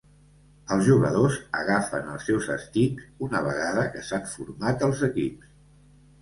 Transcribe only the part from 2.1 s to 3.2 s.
els seus estics